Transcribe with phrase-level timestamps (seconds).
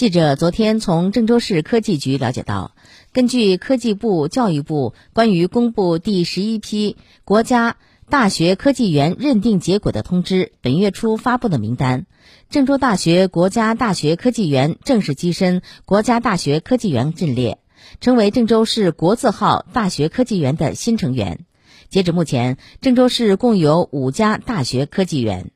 [0.00, 2.74] 记者昨天从郑州市科技局了解到
[3.12, 7.76] 根据科技部教育部关于公布第十一批国家
[8.08, 12.06] 大学科技园认定结果的通知本月初发布的名单。
[12.48, 17.58] 郑州大学国家大学科技园正式跻身国家大学科技园阵列
[18.00, 21.44] 成为郑州市国字号大学科技园的新成员。
[21.90, 25.50] 截止目前郑州市共有五家大学科技园。